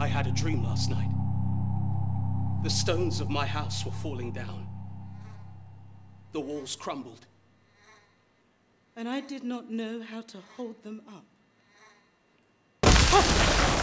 [0.00, 1.10] I had a dream last night.
[2.62, 4.66] The stones of my house were falling down.
[6.32, 7.26] The walls crumbled.
[8.96, 11.26] And I did not know how to hold them up.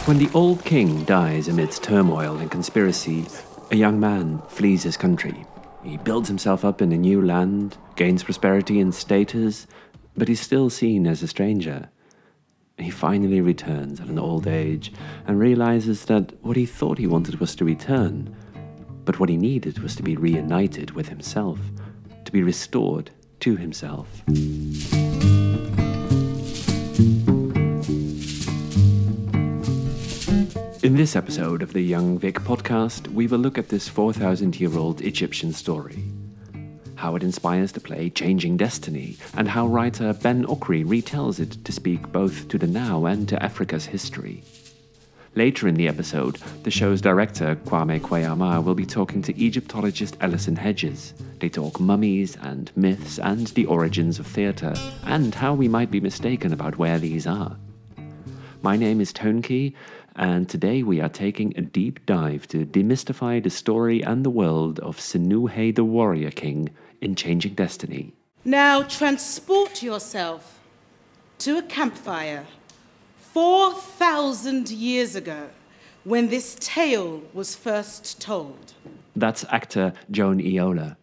[0.07, 3.28] When the old king dies amidst turmoil and conspiracy,
[3.70, 5.46] a young man flees his country.
[5.84, 9.68] He builds himself up in a new land, gains prosperity and status,
[10.15, 11.92] but he's still seen as a stranger.
[12.79, 14.93] He finally returns at an old age
[15.25, 18.35] and realizes that what he thought he wanted was to return,
[19.03, 21.59] but what he needed was to be reunited with himself,
[22.23, 24.21] to be restored to himself.
[30.83, 34.77] In this episode of the Young Vic podcast, we will look at this 4,000 year
[34.77, 36.03] old Egyptian story.
[36.97, 41.71] How it inspires the play Changing Destiny, and how writer Ben Okri retells it to
[41.71, 44.43] speak both to the now and to Africa's history.
[45.35, 50.55] Later in the episode, the show's director, Kwame Kwei-Armah, will be talking to Egyptologist Alison
[50.55, 51.13] Hedges.
[51.39, 56.00] They talk mummies and myths and the origins of theatre, and how we might be
[56.00, 57.55] mistaken about where these are.
[58.63, 59.75] My name is Tonki,
[60.16, 64.79] and today we are taking a deep dive to demystify the story and the world
[64.79, 68.14] of Sinuhe the Warrior King in Changing Destiny.
[68.44, 70.59] Now transport yourself
[71.40, 72.45] to a campfire
[73.34, 75.50] 4,000 years ago
[76.03, 78.73] when this tale was first told.
[79.16, 80.95] That's actor Joan Iyiola.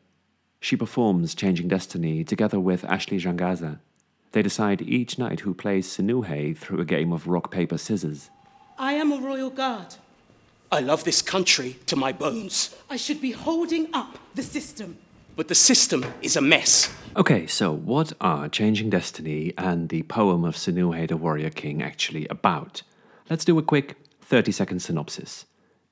[0.61, 3.79] She performs Changing Destiny together with Ashley Zhangazha.
[4.33, 8.31] They decide each night who plays Sinuhe through a game of rock, paper, scissors.
[8.79, 9.95] I am a royal guard.
[10.73, 12.75] I love this country to my bones.
[12.91, 14.97] I should be holding up the system.
[15.37, 16.95] But the system is a mess.
[17.17, 22.29] Okay, so what are Changing Destiny and the poem of Sinuhe the Warrior King actually
[22.29, 22.83] about?
[23.29, 25.47] Let's do a quick 30 second synopsis.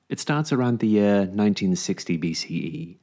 [0.07, 2.95] It starts around the year 1960 BCE.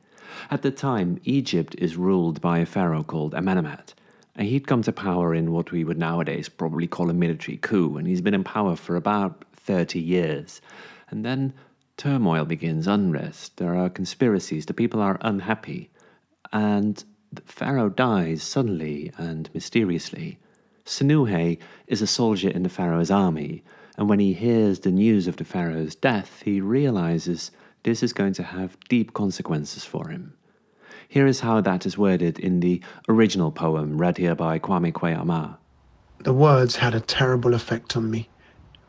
[0.50, 3.92] At the time, Egypt is ruled by a pharaoh called Amenemhat.
[4.34, 7.98] And he'd come to power in what we would nowadays probably call a military coup,
[7.98, 10.62] and he's been in power for about 30 years.
[11.10, 11.52] And then
[11.98, 15.90] turmoil begins, unrest, there are conspiracies, the people are unhappy.
[16.52, 17.02] And
[17.44, 20.38] Pharaoh dies suddenly and mysteriously.
[20.84, 23.62] Sinuhe is a soldier in the Pharaoh's army,
[23.96, 27.50] and when he hears the news of the Pharaoh's death, he realizes
[27.82, 30.34] this is going to have deep consequences for him.
[31.08, 35.56] Here is how that is worded in the original poem read here by Kwame Kwei-Armah.
[36.22, 38.28] The words had a terrible effect on me.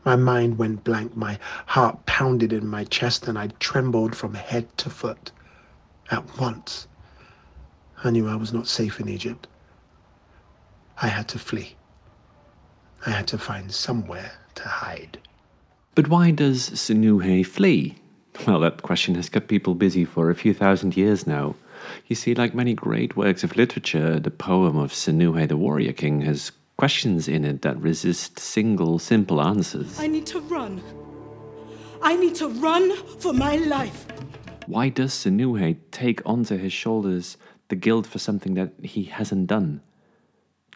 [0.04, 4.76] My mind went blank, my heart pounded in my chest, and I trembled from head
[4.78, 5.30] to foot.
[6.10, 6.88] At once,
[8.04, 9.46] I knew I was not safe in Egypt.
[11.00, 11.76] I had to flee.
[13.06, 15.18] I had to find somewhere to hide.
[15.94, 17.96] But why does Sinuhe flee?
[18.46, 21.54] Well, that question has kept people busy for a few thousand years now.
[22.06, 26.22] You see, like many great works of literature, the poem of Sinuhe the Warrior King
[26.22, 29.98] has questions in it that resist single, simple answers.
[30.00, 30.82] I need to run.
[32.02, 34.06] I need to run for my life.
[34.66, 37.36] Why does Sinuhe take onto his shoulders
[37.72, 39.80] the guilt for something that he hasn't done?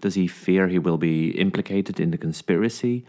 [0.00, 3.04] Does he fear he will be implicated in the conspiracy?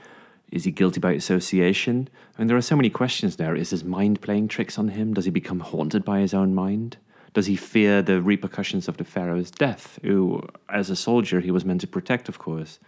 [0.52, 2.10] Is he guilty by association?
[2.36, 3.56] I mean, there are so many questions there.
[3.56, 5.14] Is his mind playing tricks on him?
[5.14, 6.98] Does he become haunted by his own mind?
[7.34, 11.64] Does he fear the repercussions of the Pharaoh's death, who, as a soldier, he was
[11.64, 12.80] meant to protect, of course?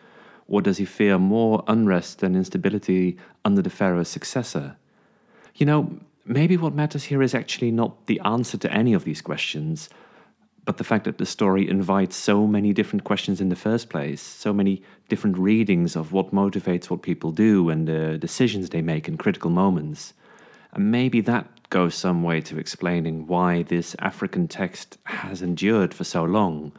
[0.49, 4.75] Or does he fear more unrest and instability under the Pharaoh's successor?
[5.55, 9.21] You know, maybe what matters here is actually not the answer to any of these
[9.21, 9.87] questions,
[10.69, 14.21] but the fact that the story invites so many different questions in the first place,
[14.21, 19.07] so many different readings of what motivates what people do and the decisions they make
[19.07, 20.13] in critical moments.
[20.71, 26.03] And maybe that goes some way to explaining why this African text has endured for
[26.03, 26.71] so long.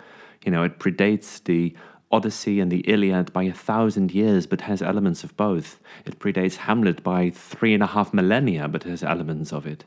[0.44, 1.74] You know, it predates the
[2.12, 5.80] Odyssey and the Iliad by a thousand years, but has elements of both.
[6.06, 9.84] It predates Hamlet by three and a half millennia, but has elements of it.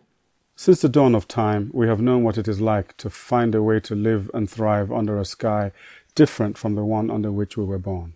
[0.56, 3.64] Since the dawn of time, we have known what it is like to find a
[3.64, 5.72] way to live and thrive under a sky
[6.16, 8.14] different from the one under which we were born.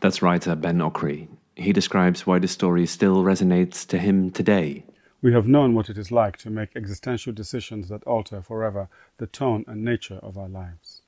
[0.00, 1.28] That's writer Ben Okri.
[1.54, 4.84] He describes why the story still resonates to him today.
[5.20, 8.88] We have known what it is like to make existential decisions that alter forever
[9.18, 11.02] the tone and nature of our lives.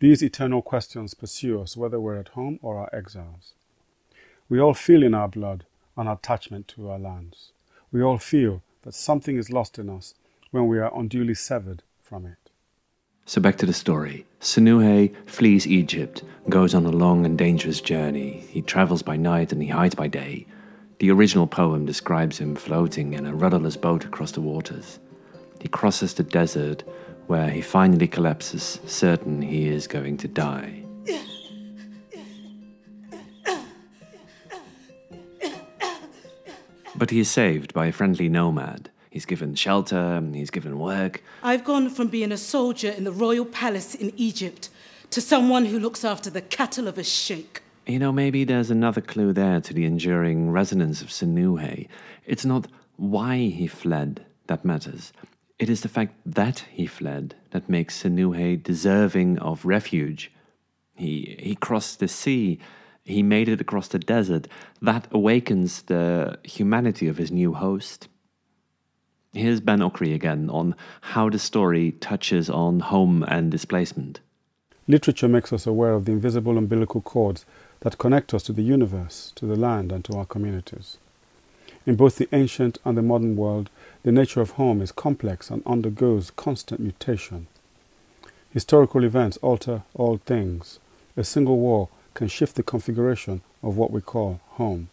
[0.00, 3.54] These eternal questions pursue us whether we're at home or are exiles.
[4.48, 5.66] We all feel in our blood
[5.96, 7.52] an attachment to our lands.
[7.92, 10.14] We all feel that something is lost in us
[10.50, 12.50] when we are unduly severed from it.
[13.26, 14.26] So back to the story.
[14.40, 18.44] Sinuhe flees Egypt, goes on a long and dangerous journey.
[18.50, 20.46] He travels by night and he hides by day.
[20.98, 24.98] The original poem describes him floating in a rudderless boat across the waters.
[25.60, 26.84] He crosses the desert
[27.26, 30.83] where he finally collapses, certain he is going to die.
[37.04, 38.88] But he is saved by a friendly nomad.
[39.10, 41.22] He's given shelter, he's given work.
[41.42, 44.70] I've gone from being a soldier in the royal palace in Egypt
[45.10, 47.62] to someone who looks after the cattle of a sheikh.
[47.86, 51.88] You know, maybe there's another clue there to the enduring resonance of Sinuhe.
[52.24, 55.12] It's not why he fled that matters.
[55.58, 60.32] It is the fact that he fled that makes Sinuhe deserving of refuge.
[60.94, 62.60] He, he crossed the sea,
[63.04, 64.48] he made it across the desert.
[64.80, 68.08] That awakens the humanity of his new host.
[69.32, 74.20] Here's Ben Okri again on how the story touches on home and displacement.
[74.86, 77.44] Literature makes us aware of the invisible umbilical cords
[77.80, 80.98] that connect us to the universe, to the land, and to our communities.
[81.86, 83.70] In both the ancient and the modern world,
[84.04, 87.46] the nature of home is complex and undergoes constant mutation.
[88.50, 90.78] Historical events alter all things.
[91.16, 94.88] A single war can shift the configuration of what we call home.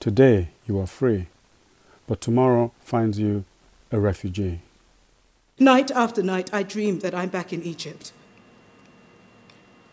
[0.00, 1.26] Today you are free,
[2.06, 3.44] but tomorrow finds you
[3.90, 4.60] a refugee.
[5.58, 8.12] Night after night, I dream that I'm back in Egypt.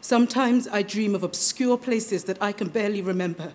[0.01, 3.53] Sometimes I dream of obscure places that I can barely remember.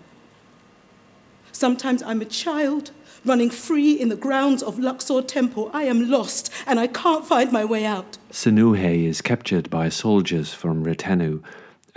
[1.52, 2.92] Sometimes I'm a child
[3.24, 5.70] running free in the grounds of Luxor Temple.
[5.74, 8.16] I am lost and I can't find my way out.
[8.30, 11.42] Sinuhe is captured by soldiers from Retenu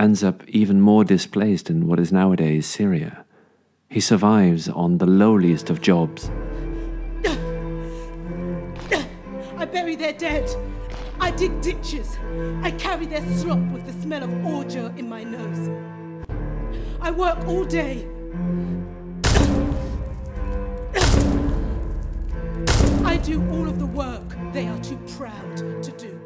[0.01, 3.23] ends up even more displaced in what is nowadays Syria.
[3.87, 6.31] He survives on the lowliest of jobs.
[9.57, 10.49] I bury their dead.
[11.19, 12.17] I dig ditches.
[12.63, 15.69] I carry their slop with the smell of ordure in my nose.
[16.99, 18.07] I work all day.
[23.05, 26.20] I do all of the work they are too proud to do.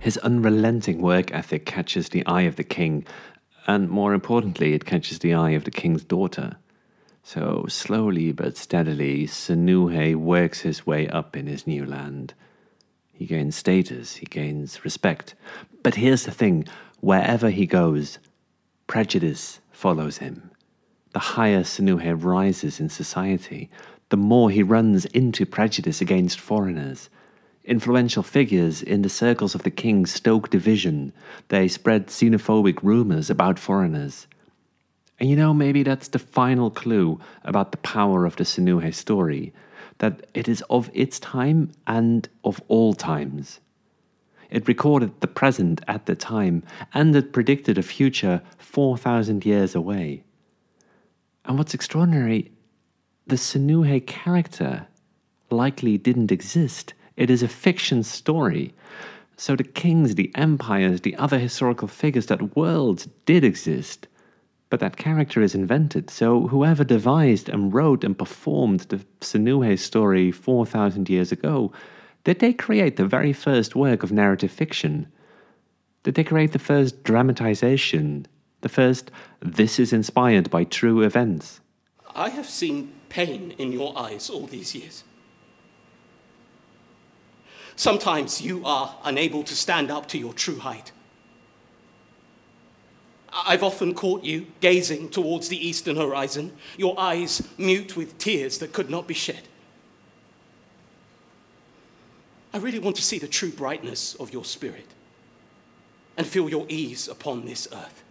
[0.00, 3.04] His unrelenting work ethic catches the eye of the king,
[3.66, 6.56] and more importantly, it catches the eye of the king's daughter.
[7.24, 12.32] So, slowly but steadily, Sinuhe works his way up in his new land.
[13.12, 15.34] He gains status, he gains respect.
[15.82, 16.66] But here's the thing
[17.00, 18.18] wherever he goes,
[18.86, 20.50] prejudice follows him.
[21.12, 23.68] The higher Sinuhe rises in society,
[24.08, 27.10] the more he runs into prejudice against foreigners.
[27.68, 31.12] Influential figures in the circles of the King's stoke division.
[31.48, 34.26] They spread xenophobic rumors about foreigners.
[35.20, 39.52] And you know, maybe that's the final clue about the power of the Sinuhe story
[39.98, 43.60] that it is of its time and of all times.
[44.48, 46.62] It recorded the present at the time,
[46.94, 50.22] and it predicted a future 4,000 years away.
[51.44, 52.50] And what's extraordinary,
[53.26, 54.86] the Sinuhe character
[55.50, 56.94] likely didn't exist.
[57.18, 58.72] It is a fiction story.
[59.36, 64.06] So the kings, the empires, the other historical figures, that worlds did exist.
[64.70, 66.10] But that character is invented.
[66.10, 71.72] So whoever devised and wrote and performed the Sinuhe story 4,000 years ago,
[72.22, 75.08] did they create the very first work of narrative fiction?
[76.04, 78.26] Did they create the first dramatization?
[78.60, 79.10] The first,
[79.40, 81.60] this is inspired by true events?
[82.14, 85.02] I have seen pain in your eyes all these years.
[87.78, 90.90] Sometimes you are unable to stand up to your true height.
[93.32, 98.72] I've often caught you gazing towards the eastern horizon, your eyes mute with tears that
[98.72, 99.42] could not be shed.
[102.52, 104.88] I really want to see the true brightness of your spirit
[106.16, 108.02] and feel your ease upon this earth.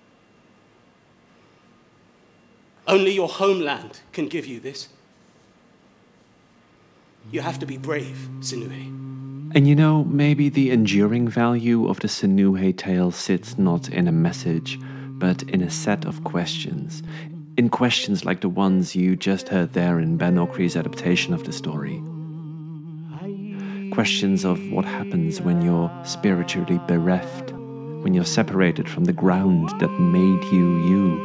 [2.87, 4.87] Only your homeland can give you this.
[7.29, 9.16] You have to be brave, Sinuhe.
[9.55, 14.11] And you know, maybe the enduring value of the Sinuhe tale sits not in a
[14.11, 14.77] message,
[15.17, 17.01] but in a set of questions.
[17.55, 21.53] In questions like the ones you just heard there in Ben Okri's adaptation of the
[21.53, 22.01] story.
[23.91, 29.99] Questions of what happens when you're spiritually bereft, when you're separated from the ground that
[29.99, 31.17] made you you.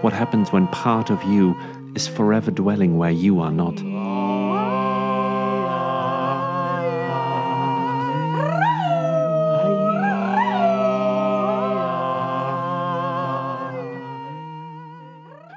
[0.00, 1.56] What happens when part of you
[1.94, 3.78] is forever dwelling where you are not.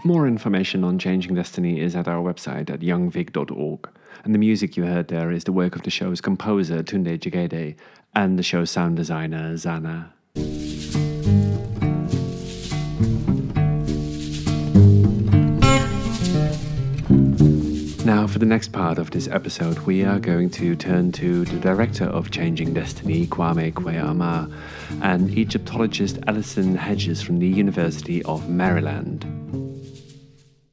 [0.06, 3.90] More information on Changing Destiny is at our website at youngvic.org.
[4.24, 7.76] And the music you heard there is the work of the show's composer, Tunde Jegede,
[8.14, 10.10] and the show's sound designer, Zana.
[18.06, 21.60] Now, for the next part of this episode, we are going to turn to the
[21.60, 24.54] director of Changing Destiny, Kwame Kwei-Armah,
[25.02, 29.45] and Egyptologist Alison Hedges from the University of Maryland.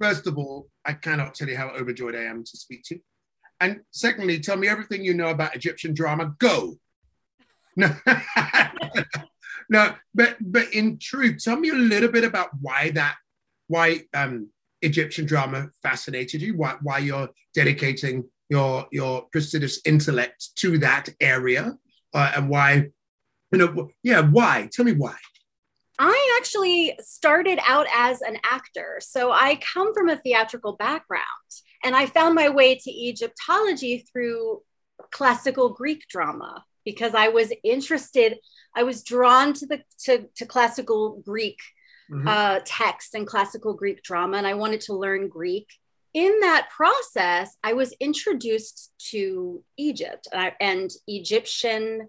[0.03, 3.01] First of all, I cannot tell you how overjoyed I am to speak to you.
[3.61, 6.35] And secondly, tell me everything you know about Egyptian drama.
[6.41, 6.75] Go.
[7.77, 7.95] No,
[9.71, 13.15] no, but but in truth, tell me a little bit about why that,
[13.69, 14.49] why um,
[14.81, 21.79] Egyptian drama fascinated you, why why you're dedicating your your prestigious intellect to that area,
[22.13, 22.89] uh, and why,
[23.53, 24.69] you know, yeah, why?
[24.73, 25.15] Tell me why.
[26.05, 28.99] I actually started out as an actor.
[29.01, 31.23] So I come from a theatrical background
[31.85, 34.63] and I found my way to Egyptology through
[35.13, 38.39] classical Greek drama because I was interested,
[38.75, 41.61] I was drawn to the to, to classical Greek
[42.11, 42.27] mm-hmm.
[42.27, 45.69] uh, texts and classical Greek drama, and I wanted to learn Greek.
[46.15, 52.09] In that process, I was introduced to Egypt uh, and Egyptian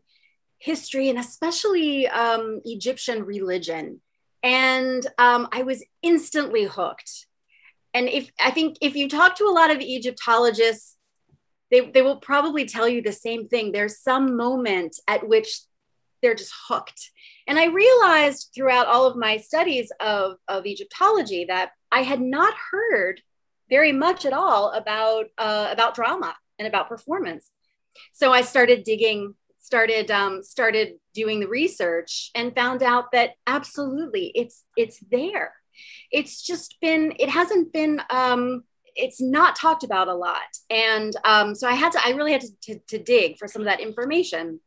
[0.63, 4.00] history and especially um, Egyptian religion.
[4.41, 7.27] And um, I was instantly hooked.
[7.93, 10.96] And if I think if you talk to a lot of Egyptologists,
[11.70, 13.72] they, they will probably tell you the same thing.
[13.72, 15.60] There's some moment at which
[16.22, 17.12] they're just hooked.
[17.46, 22.53] And I realized throughout all of my studies of, of Egyptology that I had not
[22.72, 23.22] heard
[23.70, 27.50] very much at all about, uh, about drama and about performance.
[28.13, 34.32] So I started digging started um, started doing the research and found out that absolutely
[34.36, 35.53] it's it's there.
[36.12, 38.65] It's just been it hasn't been um,
[38.96, 40.41] it's not talked about a lot.
[40.70, 43.62] And um, so i had to i really had to, to, to dig for some
[43.62, 44.60] of that information.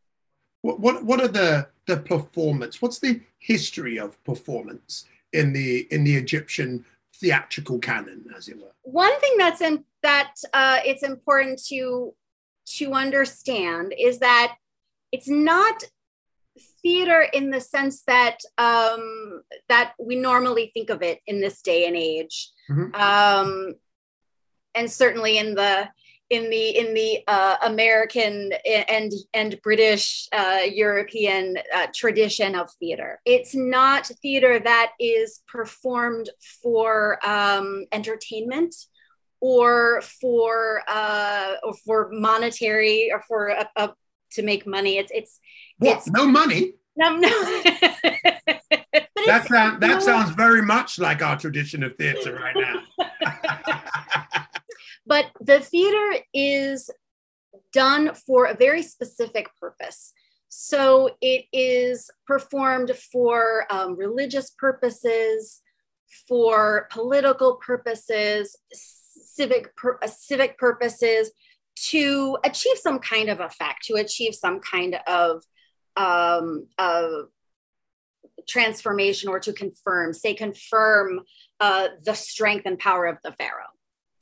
[0.63, 2.81] What, what what are the the performance?
[2.81, 6.87] What's the history of performance in the in the egyptian
[7.21, 8.73] theatrical canon as it were?
[8.83, 12.15] One thing that's in that uh, it's important to
[12.79, 14.57] to understand is that
[15.17, 15.83] it's not
[16.83, 21.87] theater in the sense that um, that we normally think of it in this day
[21.87, 22.95] and age, mm-hmm.
[22.95, 23.75] um,
[24.75, 25.89] and certainly in the
[26.29, 33.19] in the in the uh, American and and British uh, European uh, tradition of theater.
[33.25, 36.29] It's not theater that is performed
[36.63, 38.75] for um, entertainment
[39.41, 43.95] or for uh, or for monetary or for a, a
[44.33, 44.99] to make money.
[44.99, 45.41] It's it's
[45.79, 45.99] what?
[45.99, 46.75] It's, no money.
[46.97, 47.29] No, no.
[49.27, 52.83] that sounds that sounds very much like our tradition of theater right now.
[55.07, 56.91] but the theater is
[57.73, 60.13] done for a very specific purpose.
[60.49, 65.61] So it is performed for um, religious purposes,
[66.27, 71.31] for political purposes, civic uh, civic purposes,
[71.77, 75.43] to achieve some kind of effect, to achieve some kind of,
[75.97, 77.29] um, of
[78.49, 81.21] transformation or to confirm, say, confirm
[81.61, 83.65] uh, the strength and power of the pharaoh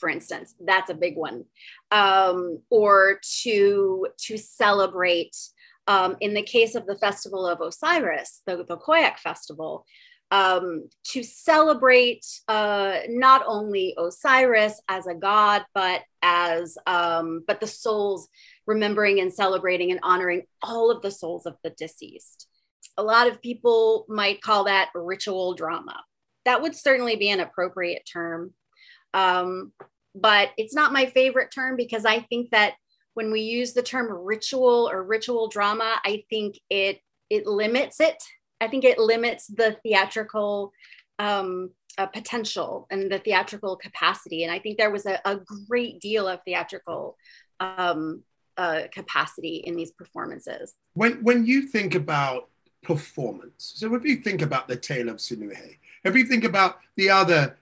[0.04, 0.54] for instance.
[0.61, 1.44] That's a big one.
[1.90, 5.34] Um, or to to celebrate
[5.87, 9.87] um, in the case of the festival of osiris the, the Khoiak festival
[10.30, 17.66] um, to celebrate uh, not only Osiris as a god, but as um, but the
[17.66, 18.28] souls,
[18.66, 22.48] remembering and celebrating and honoring all of the souls of the deceased.
[22.96, 26.00] A lot of people might call that ritual drama.
[26.44, 28.52] That would certainly be an appropriate term,
[29.12, 29.72] um,
[30.14, 32.74] but it's not my favorite term because I think that
[33.14, 36.98] when we use the term ritual or ritual drama, I think it
[37.30, 38.22] it limits it
[38.64, 40.73] I think it limits the theatrical
[41.18, 44.42] um, uh, potential and the theatrical capacity.
[44.42, 45.37] And I think there was a, a
[45.68, 47.16] great deal of theatrical
[47.61, 48.23] um,
[48.56, 50.75] uh, capacity in these performances.
[50.94, 52.49] When when you think about
[52.83, 57.11] performance, so if you think about the tale of Sinuhe, if you think about the
[57.11, 57.56] other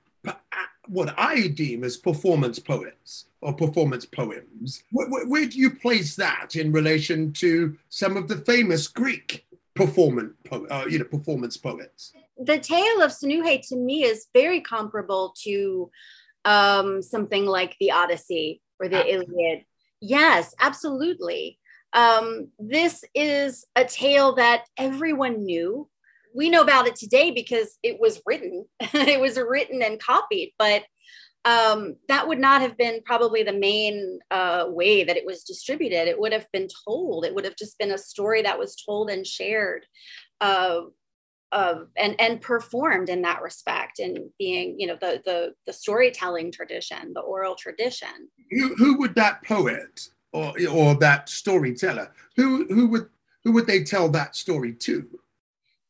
[0.89, 6.57] what I deem as performance poets or performance poems, where, where do you place that
[6.57, 12.13] in relation to some of the famous Greek performance, uh, you know, performance poets.
[12.39, 15.91] The tale of Sinuhe to me is very comparable to
[16.45, 19.65] um, something like the Odyssey or the Iliad.
[20.01, 21.59] Yes, absolutely.
[21.93, 25.89] Um, this is a tale that everyone knew.
[26.35, 28.67] We know about it today because it was written.
[28.81, 30.83] it was written and copied, but
[31.45, 36.09] um, that would not have been probably the main uh, way that it was distributed.
[36.09, 37.25] It would have been told.
[37.25, 39.87] It would have just been a story that was told and shared.
[40.41, 40.83] Uh,
[41.53, 46.51] of and and performed in that respect and being you know the the the storytelling
[46.51, 48.09] tradition the oral tradition
[48.51, 53.09] who, who would that poet or or that storyteller who who would
[53.45, 55.07] who would they tell that story to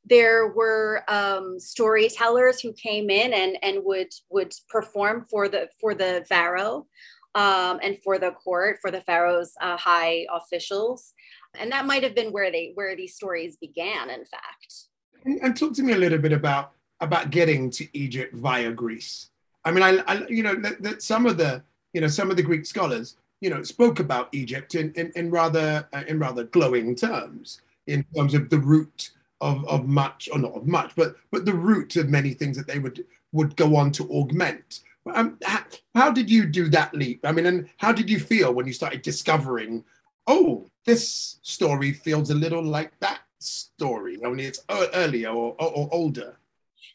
[0.05, 5.95] there were um, storytellers who came in and and would would perform for the for
[5.95, 6.87] the pharaoh
[7.35, 11.13] um, and for the court for the pharaoh's uh, high officials
[11.59, 14.89] and that might have been where they where these stories began in fact
[15.25, 19.29] and, and talk to me a little bit about about getting to Egypt via Greece.
[19.65, 22.37] I mean, I, I you know that, that, some of the you know some of
[22.37, 26.45] the Greek scholars you know spoke about Egypt in in, in rather uh, in rather
[26.45, 29.11] glowing terms in terms of the root
[29.43, 32.67] of, of much or not of much, but but the root of many things that
[32.67, 34.81] they would would go on to augment.
[35.13, 37.21] Um, how, how did you do that leap?
[37.25, 39.85] I mean, and how did you feel when you started discovering,
[40.29, 44.19] oh, this story feels a little like that story?
[44.25, 46.39] Only it's earlier or, or, or older.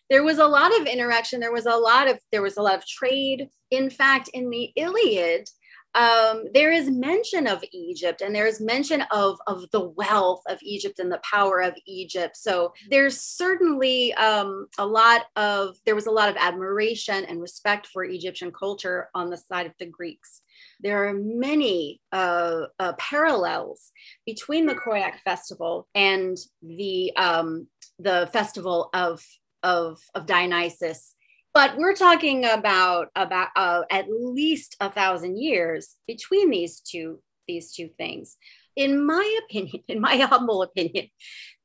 [0.09, 1.41] There was a lot of interaction.
[1.41, 3.49] There was a lot of there was a lot of trade.
[3.71, 5.49] In fact, in the Iliad,
[5.97, 10.59] um, there is mention of Egypt and there is mention of, of the wealth of
[10.61, 12.37] Egypt and the power of Egypt.
[12.37, 17.87] So there's certainly um, a lot of, there was a lot of admiration and respect
[17.87, 20.43] for Egyptian culture on the side of the Greeks.
[20.81, 23.91] There are many uh, uh, parallels
[24.23, 29.25] between the Khoiak festival and the, um, the festival of,
[29.63, 31.15] of, of Dionysus
[31.57, 37.71] but we're talking about about uh, at least a thousand years between these two these
[37.71, 38.37] two things.
[38.75, 41.07] In my opinion in my humble opinion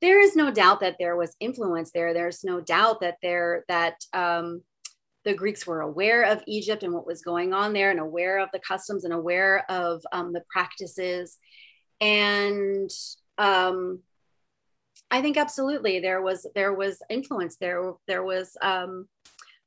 [0.01, 2.15] there is no doubt that there was influence there.
[2.15, 4.63] There's no doubt that there that um,
[5.27, 8.49] the greeks were aware of egypt and what was going on there and aware of
[8.55, 11.37] the customs and aware of um, the practices.
[12.01, 12.91] And
[13.37, 14.01] um,
[15.11, 17.57] i think absolutely there was there was influence.
[17.57, 19.07] There there was um,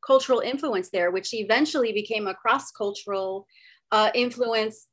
[0.06, 3.48] cultural influence there, which eventually became a cross cultural
[3.92, 4.88] uh, influence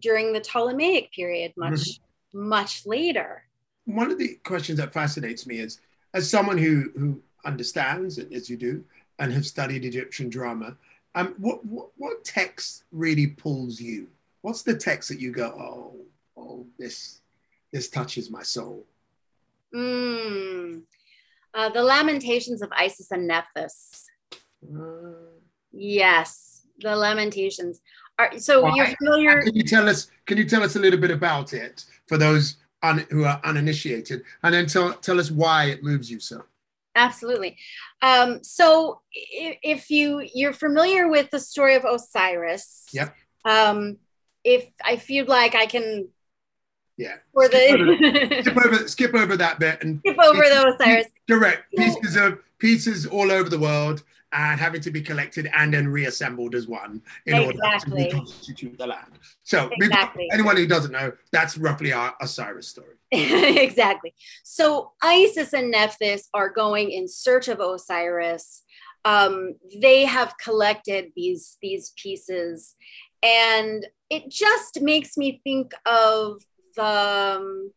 [0.00, 2.48] during the Ptolemaic period, much, mm-hmm.
[2.48, 3.44] much later.
[3.84, 5.80] One of the questions that fascinates me is
[6.14, 8.84] as someone who, who understands, as you do,
[9.18, 10.76] and have studied Egyptian drama,
[11.14, 14.08] um, what, what, what text really pulls you?
[14.42, 17.20] What's the text that you go, oh, oh, this,
[17.72, 18.84] this touches my soul?
[19.74, 20.82] Mm.
[21.54, 24.04] Uh, the Lamentations of Isis and Nephthys.
[25.72, 27.80] Yes, the Lamentations.
[28.18, 29.42] Are, so well, you're familiar?
[29.42, 30.10] Can you tell us?
[30.26, 34.22] Can you tell us a little bit about it for those un, who are uninitiated,
[34.42, 36.42] and then tell tell us why it moves you so?
[36.96, 37.56] Absolutely.
[38.02, 43.14] Um, so if you you're familiar with the story of Osiris, yep.
[43.44, 43.98] Um,
[44.42, 46.08] if I feel like I can
[46.96, 47.14] yeah.
[47.32, 51.06] For skip the over, skip over skip over that bit and skip over the Osiris.
[51.28, 55.88] Direct pieces of pieces all over the world and having to be collected and then
[55.88, 57.62] reassembled as one in exactly.
[57.62, 59.18] order to reconstitute the land.
[59.42, 60.28] So exactly.
[60.32, 62.96] anyone who doesn't know, that's roughly our Osiris story.
[63.10, 64.14] exactly.
[64.44, 68.62] So Isis and Nephthys are going in search of Osiris.
[69.04, 72.74] Um, they have collected these these pieces,
[73.22, 76.42] and it just makes me think of
[76.76, 77.72] the um,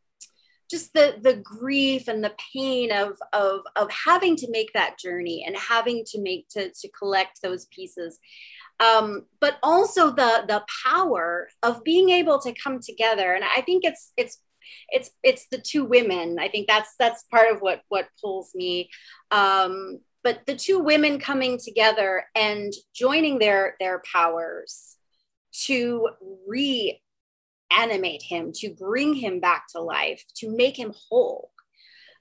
[0.72, 5.44] just the the grief and the pain of of of having to make that journey
[5.46, 8.20] and having to make to to collect those pieces.
[8.80, 13.34] Um, but also the the power of being able to come together.
[13.34, 14.40] And i think it's it's
[14.90, 16.38] it's it's the two women.
[16.40, 18.90] I think that's that's part of what what pulls me.
[19.32, 24.98] Um, but the two women coming together and joining their their powers
[25.66, 26.10] to
[26.48, 27.02] re
[27.78, 31.52] animate him, to bring him back to life, to make him whole.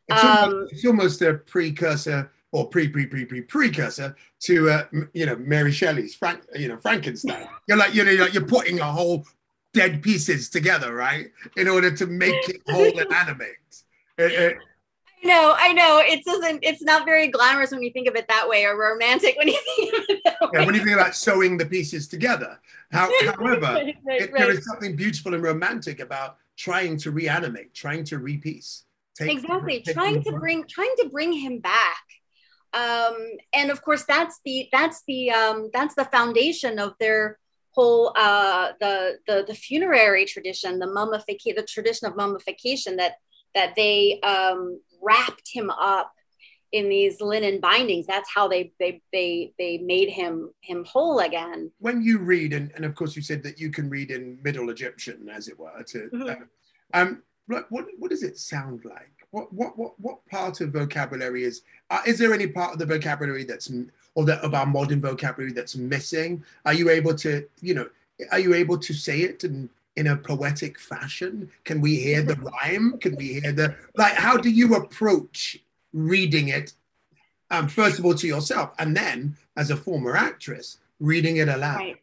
[0.08, 4.84] It's, um, almost, it's almost a precursor or pre pre pre pre precursor to uh,
[5.12, 7.46] you know Mary Shelley's Frank you know Frankenstein.
[7.68, 9.24] You're like you know you're, like you're putting a whole
[9.72, 13.56] dead pieces together, right, in order to make it whole and animate.
[14.18, 14.56] It, it,
[15.22, 16.60] no, I know it doesn't.
[16.62, 19.58] It's not very glamorous when you think of it that way, or romantic when you
[19.76, 20.48] think of it that way.
[20.54, 22.58] Yeah, when you think about sewing the pieces together.
[22.90, 24.38] How, however, right, right, it, right.
[24.38, 28.84] there is something beautiful and romantic about trying to reanimate, trying to repiece.
[29.14, 32.02] Take, exactly, take trying to bring, trying to bring him back.
[32.72, 33.16] Um,
[33.52, 37.38] and of course, that's the that's the um, that's the foundation of their
[37.72, 43.16] whole uh, the, the the funerary tradition, the mummification, the tradition of mummification that
[43.54, 46.12] that they um, wrapped him up
[46.72, 51.70] in these linen bindings that's how they they they they made him him whole again
[51.80, 54.70] when you read and, and of course you said that you can read in middle
[54.70, 56.28] egyptian as it were to mm-hmm.
[56.28, 56.34] uh,
[56.94, 61.62] um what what does it sound like what what what, what part of vocabulary is
[61.90, 63.68] uh, is there any part of the vocabulary that's
[64.14, 66.44] or that of our modern vocabulary that's missing?
[66.64, 67.88] Are you able to you know
[68.32, 71.50] are you able to say it in in a poetic fashion?
[71.64, 72.98] Can we hear the rhyme?
[72.98, 74.14] Can we hear the like?
[74.14, 75.58] How do you approach
[75.92, 76.72] reading it?
[77.50, 81.78] Um, first of all, to yourself, and then as a former actress, reading it aloud.
[81.78, 81.96] Right.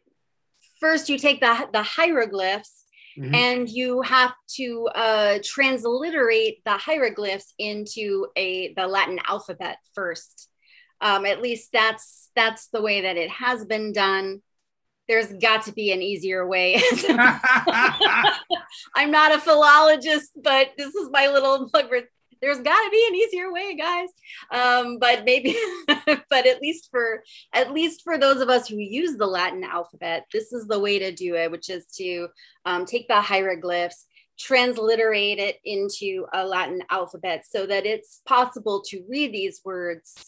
[0.78, 2.78] First, you take the the hieroglyphs
[3.18, 3.34] Mm-hmm.
[3.34, 10.48] and you have to uh, transliterate the hieroglyphs into a the Latin alphabet first.
[11.00, 14.42] Um, at least that's that's the way that it has been done.
[15.08, 16.80] There's got to be an easier way.
[18.94, 21.90] I'm not a philologist, but this is my little plug
[22.40, 24.08] there's got to be an easier way guys
[24.50, 25.56] um, but maybe
[26.30, 30.24] but at least for at least for those of us who use the latin alphabet
[30.32, 32.28] this is the way to do it which is to
[32.64, 34.06] um, take the hieroglyphs
[34.38, 40.24] transliterate it into a latin alphabet so that it's possible to read these words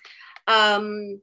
[0.47, 1.21] um,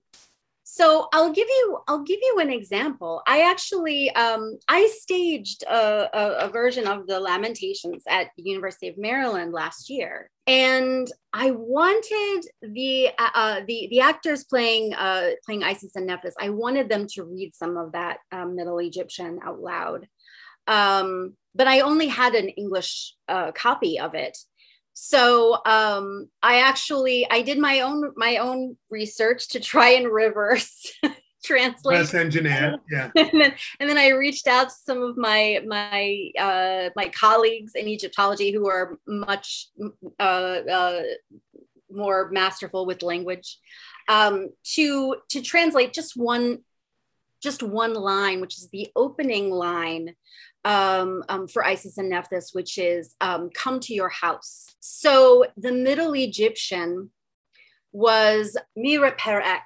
[0.69, 3.21] so I'll give you I'll give you an example.
[3.25, 8.89] I actually um, I staged a, a, a, version of the Lamentations at the University
[8.89, 15.29] of Maryland last year, and I wanted the uh, uh, the the actors playing uh,
[15.45, 16.35] playing Isis and Nephthys.
[16.37, 20.05] I wanted them to read some of that um, Middle Egyptian out loud,
[20.67, 24.37] um, but I only had an English uh, copy of it
[24.99, 30.91] so um, i actually i did my own my own research to try and reverse
[31.43, 31.99] translate.
[31.99, 33.11] Reverse engineer yeah.
[33.15, 37.73] And then, and then i reached out to some of my my uh, my colleagues
[37.75, 39.67] in egyptology who are much
[40.19, 41.01] uh, uh,
[41.91, 43.59] more masterful with language
[44.09, 46.63] um, to to translate just one
[47.39, 50.15] just one line which is the opening line
[50.67, 54.75] um, um, for Isis and Nephthys, which is um, come to your house.
[54.81, 57.09] So the Middle Egyptian
[57.93, 59.61] was mira perek,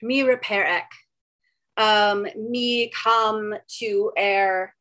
[0.00, 0.86] mira perek,
[1.76, 4.76] um, me come to air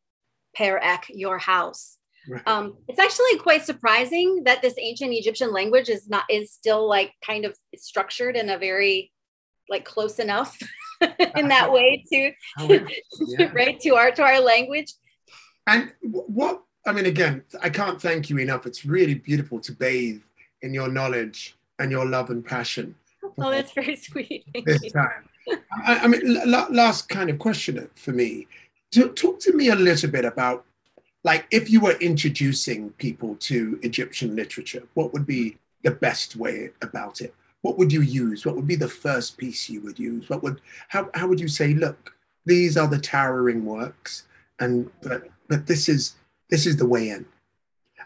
[0.55, 1.97] perek, your house.
[2.29, 2.47] Right.
[2.47, 7.11] Um, it's actually quite surprising that this ancient Egyptian language is not is still like
[7.25, 9.11] kind of structured in a very
[9.67, 10.57] like close enough
[11.35, 13.51] in that way to yeah.
[13.53, 14.93] right to our to our language
[15.67, 18.65] and what I mean, again, I can't thank you enough.
[18.65, 20.21] It's really beautiful to bathe
[20.61, 22.95] in your knowledge and your love and passion.
[23.37, 24.45] Oh, that's very sweet.
[24.53, 24.89] Thank this you.
[24.89, 25.29] time.
[25.85, 28.47] I, I mean, l- last kind of question for me.
[28.91, 30.65] talk to me a little bit about,
[31.23, 36.69] like, if you were introducing people to Egyptian literature, what would be the best way
[36.81, 37.33] about it?
[37.61, 38.45] What would you use?
[38.45, 40.29] What would be the first piece you would use?
[40.29, 42.13] What would how how would you say, look,
[42.45, 44.25] these are the towering works,
[44.59, 46.15] and but but this is
[46.49, 47.27] this is the way in.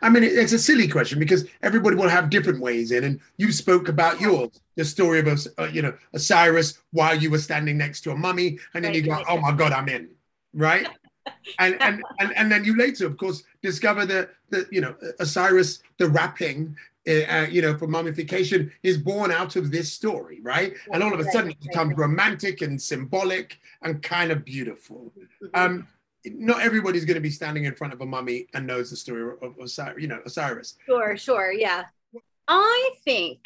[0.01, 3.53] I mean, it's a silly question because everybody will have different ways in, and you
[3.53, 8.01] spoke about yours, the story of uh, you know Osiris while you were standing next
[8.01, 9.25] to a mummy, and then right, you go, right.
[9.29, 10.09] "Oh my God, I'm in,"
[10.53, 10.89] right?
[11.59, 15.81] and, and and and then you later, of course, discover that that you know Osiris,
[15.99, 16.75] the wrapping,
[17.07, 20.73] uh, uh, you know, for mummification, is born out of this story, right?
[20.91, 25.13] and all of a sudden, it becomes romantic and symbolic and kind of beautiful.
[25.41, 25.47] Mm-hmm.
[25.53, 25.87] Um,
[26.35, 29.35] not everybody's going to be standing in front of a mummy and knows the story
[29.41, 30.75] of Osiris, you know, Osiris.
[30.85, 31.85] Sure, sure, yeah.
[32.47, 33.39] I think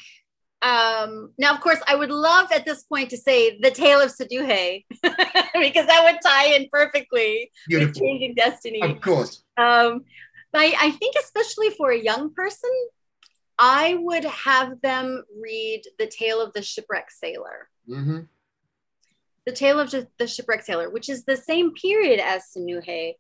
[0.62, 4.12] um, now, of course, I would love at this point to say the tale of
[4.12, 7.90] Sinuhe because that would tie in perfectly Beautiful.
[7.90, 8.82] with changing destiny.
[8.82, 9.44] Of course.
[9.58, 10.06] Um,
[10.52, 12.70] but I, I, think, especially for a young person,
[13.58, 17.70] I would have them read the tale of the shipwrecked sailor.
[17.90, 18.20] Mm-hmm.
[19.46, 23.16] The Tale of the Shipwrecked Sailor, which is the same period as Sinuhe.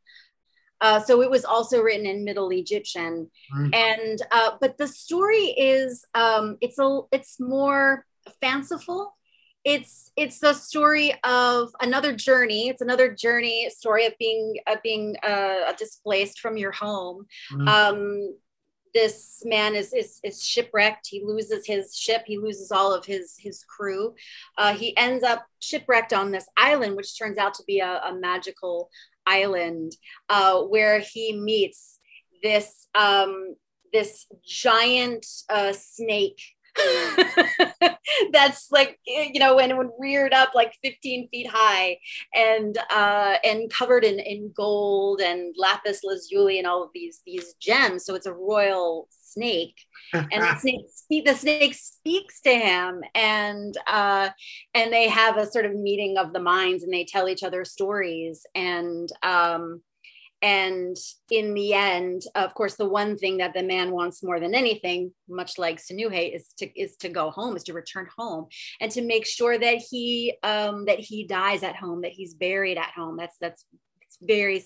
[0.81, 3.75] Uh, so it was also written in Middle Egyptian, mm.
[3.75, 8.05] and uh, but the story is um, it's a it's more
[8.41, 9.15] fanciful.
[9.63, 12.69] It's it's the story of another journey.
[12.69, 17.27] It's another journey story of being of being uh, displaced from your home.
[17.53, 17.67] Mm.
[17.67, 18.35] Um,
[18.93, 21.07] this man is, is, is shipwrecked.
[21.07, 22.23] He loses his ship.
[22.25, 24.13] He loses all of his his crew.
[24.57, 28.15] Uh, he ends up shipwrecked on this island, which turns out to be a, a
[28.19, 28.89] magical
[29.25, 29.95] island,
[30.29, 31.99] uh, where he meets
[32.43, 33.55] this um,
[33.93, 36.41] this giant uh, snake
[38.31, 41.97] that's like you know when, when reared up like 15 feet high
[42.33, 47.53] and uh and covered in in gold and lapis lazuli and all of these these
[47.61, 48.05] gems.
[48.05, 49.75] So it's a royal snake.
[50.13, 50.55] And the
[51.07, 54.29] snake the snake speaks to him and uh
[54.73, 57.65] and they have a sort of meeting of the minds and they tell each other
[57.65, 58.45] stories.
[58.55, 59.81] And um
[60.41, 60.97] and
[61.29, 65.11] in the end of course the one thing that the man wants more than anything
[65.29, 68.47] much like Sinuhe is to is to go home is to return home
[68.79, 72.77] and to make sure that he um that he dies at home that he's buried
[72.77, 73.17] at home.
[73.17, 73.65] That's that's
[74.01, 74.63] it's very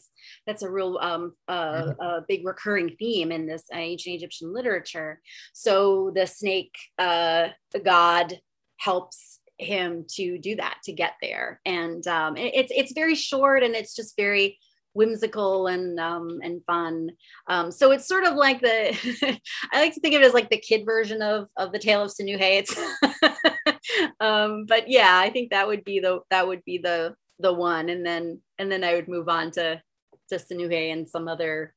[0.47, 5.21] that's a real um, uh, a big recurring theme in this ancient Egyptian literature.
[5.53, 7.49] So the snake uh,
[7.83, 8.39] god
[8.77, 13.75] helps him to do that to get there, and um, it's it's very short and
[13.75, 14.57] it's just very
[14.95, 17.11] whimsical and um, and fun.
[17.47, 19.39] Um, so it's sort of like the
[19.71, 22.03] I like to think of it as like the kid version of of the Tale
[22.03, 22.63] of Sinuhe.
[22.63, 22.75] It's
[24.19, 27.89] um, but yeah, I think that would be the that would be the the one,
[27.89, 29.81] and then and then I would move on to
[30.29, 31.75] to Sinuhe and some other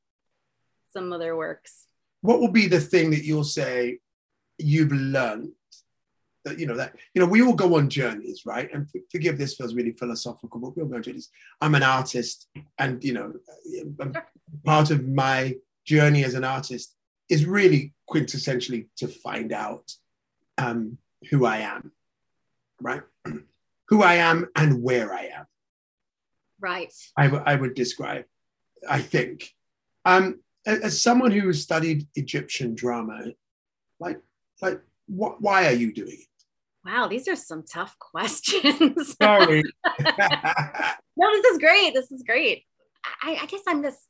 [0.92, 1.84] some other works.
[2.20, 3.98] What will be the thing that you'll say
[4.58, 5.52] you've learned
[6.56, 8.68] you know that you know we all go on journeys right?
[8.72, 11.30] And forgive this feels really philosophical but we all go on journeys.
[11.60, 13.32] I'm an artist and you know
[14.64, 16.94] part of my journey as an artist
[17.28, 19.92] is really quintessentially to find out
[20.56, 20.98] um,
[21.30, 21.92] who i am
[22.80, 23.02] right?
[23.88, 25.46] Who i am and where i am.
[26.60, 26.92] Right.
[27.16, 28.24] I, I would describe
[28.88, 29.50] i think.
[30.04, 33.32] Um, as someone who has studied egyptian drama
[34.00, 34.20] like
[34.60, 36.27] like what, why are you doing it
[36.88, 39.16] Wow, these are some tough questions.
[39.22, 39.62] Sorry.
[41.16, 41.92] no, this is great.
[41.94, 42.64] This is great.
[43.22, 44.00] I, I, guess I'm just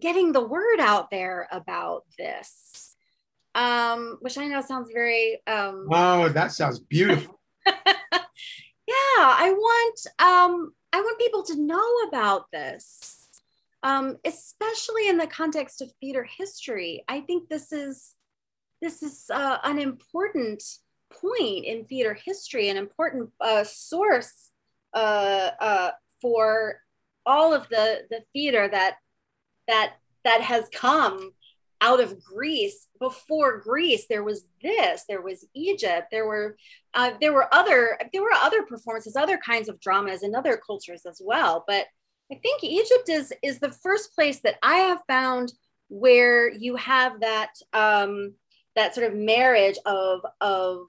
[0.00, 2.94] getting the word out there about this,
[3.54, 5.40] um, which I know sounds very.
[5.46, 7.38] Um, oh, that sounds beautiful.
[7.66, 7.74] yeah,
[9.18, 13.28] I want um, I want people to know about this,
[13.82, 17.04] um, especially in the context of theater history.
[17.08, 18.14] I think this is
[18.80, 20.62] this is uh, an important
[21.10, 24.50] point in theater history, an important uh, source
[24.94, 26.80] uh, uh, for
[27.26, 28.96] all of the the theater that
[29.68, 29.94] that
[30.24, 31.32] that has come
[31.80, 32.86] out of Greece.
[32.98, 35.04] Before Greece, there was this.
[35.08, 36.08] There was Egypt.
[36.10, 36.56] There were
[36.94, 41.06] uh, there were other there were other performances, other kinds of dramas in other cultures
[41.06, 41.64] as well.
[41.66, 41.86] But
[42.32, 45.52] I think Egypt is is the first place that I have found
[45.88, 48.34] where you have that um,
[48.76, 50.86] that sort of marriage of of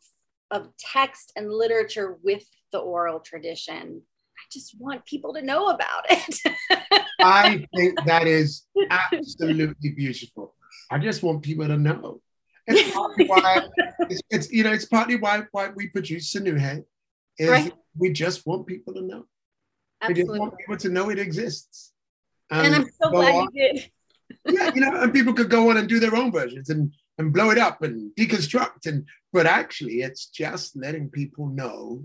[0.50, 4.02] of text and literature with the oral tradition.
[4.38, 6.39] I just want people to know about it.
[7.20, 10.56] I think that is absolutely beautiful.
[10.89, 12.22] I just want people to know.
[12.67, 13.62] It's partly why
[14.10, 16.84] it's, it's, you know it's partly why why we produce Sinuhe
[17.38, 17.74] is right.
[17.98, 19.26] we just want people to know.
[20.02, 20.24] Absolutely.
[20.24, 21.94] We just want people to know it exists.
[22.50, 23.48] And, and I'm um, so glad on.
[23.54, 23.91] you did.
[24.46, 27.34] yeah, you know, and people could go on and do their own versions and and
[27.34, 28.86] blow it up and deconstruct.
[28.86, 32.04] And but actually it's just letting people know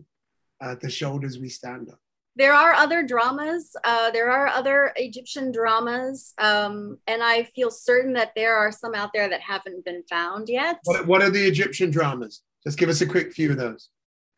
[0.60, 1.96] uh, the shoulders we stand on.
[2.36, 8.12] There are other dramas uh, there are other egyptian dramas um, and i feel certain
[8.12, 10.78] that there are some out there that haven't been found yet.
[10.84, 12.42] What, what are the egyptian dramas?
[12.64, 13.88] Just give us a quick few of those.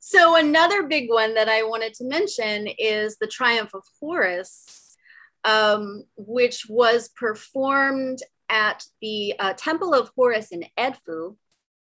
[0.01, 4.89] So another big one that i wanted to mention is the triumph of horus
[5.45, 11.37] um, which was performed at the uh, Temple of Horus in Edfu,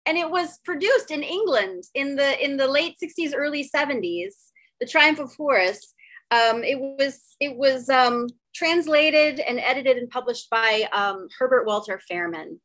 [0.06, 4.34] and it was produced in England in the in the late 60s, early 70s.
[4.80, 5.94] The Triumph of Horus.
[6.30, 12.00] Um, it was it was um, translated and edited and published by um, Herbert Walter
[12.10, 12.58] Fairman,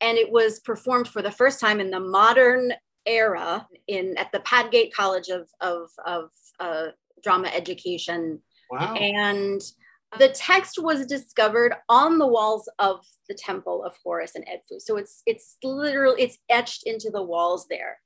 [0.00, 2.72] and it was performed for the first time in the modern
[3.04, 6.86] era in at the Padgate College of of, of uh,
[7.22, 8.40] Drama Education.
[8.70, 8.94] Wow.
[8.94, 9.60] And
[10.18, 14.80] the text was discovered on the walls of the temple of Horus and Edfu.
[14.80, 17.98] So it's it's literally it's etched into the walls there.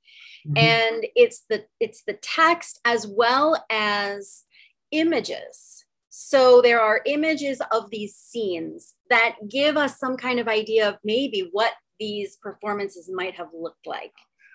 [0.47, 0.57] Mm-hmm.
[0.57, 4.43] And it's the it's the text as well as
[4.91, 5.85] images.
[6.09, 10.97] So there are images of these scenes that give us some kind of idea of
[11.03, 14.13] maybe what these performances might have looked like.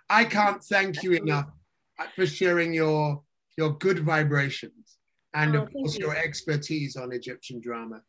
[0.09, 1.47] I can't thank you enough
[2.15, 3.23] for sharing your
[3.59, 4.92] your good vibrations
[5.35, 6.07] and oh, of course you.
[6.07, 8.03] your expertise on Egyptian drama.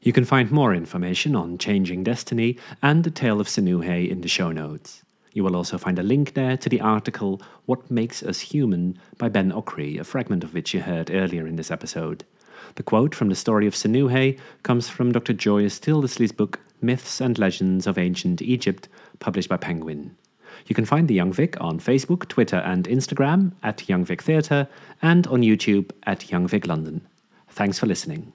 [0.00, 4.28] You can find more information on Changing Destiny and the Tale of Sinuhe in the
[4.28, 5.02] show notes.
[5.32, 9.28] You will also find a link there to the article What Makes Us Human by
[9.28, 12.24] Ben Okri, a fragment of which you heard earlier in this episode.
[12.76, 15.32] The quote from the story of Sinuhe comes from Dr.
[15.32, 18.88] Joyce Tyldesley's book Myths and Legends of Ancient Egypt,
[19.18, 20.16] published by Penguin.
[20.66, 24.68] You can find the Young Vic on Facebook, Twitter, and Instagram at Young Vic Theatre
[25.02, 27.06] and on YouTube at Young Vic London.
[27.48, 28.32] Thanks for listening.